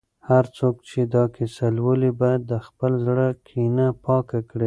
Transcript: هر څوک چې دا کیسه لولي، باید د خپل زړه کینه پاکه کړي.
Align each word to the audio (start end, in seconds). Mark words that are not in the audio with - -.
هر 0.29 0.43
څوک 0.57 0.75
چې 0.89 0.99
دا 1.13 1.23
کیسه 1.35 1.67
لولي، 1.77 2.11
باید 2.21 2.41
د 2.51 2.53
خپل 2.67 2.91
زړه 3.05 3.27
کینه 3.47 3.87
پاکه 4.05 4.39
کړي. 4.49 4.59